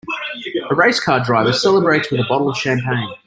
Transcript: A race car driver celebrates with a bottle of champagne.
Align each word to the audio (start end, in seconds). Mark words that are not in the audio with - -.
A 0.71 0.73
race 0.73 0.99
car 0.99 1.23
driver 1.23 1.53
celebrates 1.53 2.09
with 2.09 2.21
a 2.21 2.25
bottle 2.27 2.49
of 2.49 2.57
champagne. 2.57 3.13